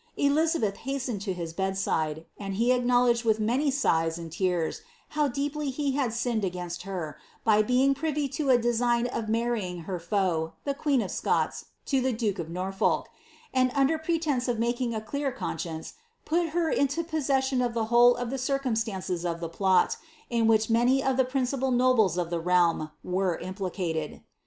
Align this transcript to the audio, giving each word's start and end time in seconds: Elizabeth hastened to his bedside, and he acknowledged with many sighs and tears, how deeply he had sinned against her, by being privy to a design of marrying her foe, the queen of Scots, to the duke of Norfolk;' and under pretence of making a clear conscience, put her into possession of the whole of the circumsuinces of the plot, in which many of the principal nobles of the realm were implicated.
Elizabeth 0.17 0.77
hastened 0.77 1.21
to 1.21 1.31
his 1.31 1.53
bedside, 1.53 2.25
and 2.39 2.55
he 2.55 2.71
acknowledged 2.71 3.23
with 3.23 3.39
many 3.39 3.69
sighs 3.69 4.17
and 4.17 4.31
tears, 4.31 4.81
how 5.09 5.27
deeply 5.27 5.69
he 5.69 5.91
had 5.91 6.11
sinned 6.11 6.43
against 6.43 6.81
her, 6.81 7.19
by 7.43 7.61
being 7.61 7.93
privy 7.93 8.27
to 8.27 8.49
a 8.49 8.57
design 8.57 9.05
of 9.05 9.29
marrying 9.29 9.81
her 9.81 9.99
foe, 9.99 10.53
the 10.63 10.73
queen 10.73 11.03
of 11.03 11.11
Scots, 11.11 11.65
to 11.85 12.01
the 12.01 12.13
duke 12.13 12.39
of 12.39 12.49
Norfolk;' 12.49 13.09
and 13.53 13.71
under 13.75 13.99
pretence 13.99 14.47
of 14.47 14.57
making 14.57 14.95
a 14.95 15.01
clear 15.01 15.31
conscience, 15.31 15.93
put 16.25 16.49
her 16.49 16.71
into 16.71 17.03
possession 17.03 17.61
of 17.61 17.75
the 17.75 17.85
whole 17.93 18.15
of 18.15 18.31
the 18.31 18.37
circumsuinces 18.39 19.23
of 19.23 19.39
the 19.39 19.49
plot, 19.49 19.97
in 20.31 20.47
which 20.47 20.67
many 20.67 21.03
of 21.03 21.15
the 21.15 21.25
principal 21.25 21.69
nobles 21.69 22.17
of 22.17 22.31
the 22.31 22.39
realm 22.39 22.89
were 23.03 23.37
implicated. 23.37 24.23